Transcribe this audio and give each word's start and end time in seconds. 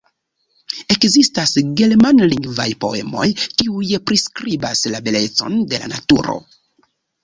Ekzistas 0.95 1.53
germanlingvaj 1.83 2.67
poemoj, 2.87 3.29
kiuj 3.61 3.95
priskribas 4.09 4.85
la 4.97 5.07
belecon 5.11 5.65
de 5.73 5.87
la 5.87 5.97
naturo. 5.97 6.45